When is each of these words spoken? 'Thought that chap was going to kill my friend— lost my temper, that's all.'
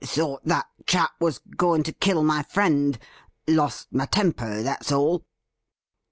'Thought 0.03 0.45
that 0.45 0.65
chap 0.87 1.11
was 1.19 1.37
going 1.57 1.83
to 1.83 1.91
kill 1.91 2.23
my 2.23 2.41
friend— 2.41 2.97
lost 3.47 3.93
my 3.93 4.07
temper, 4.07 4.63
that's 4.63 4.91
all.' 4.91 5.23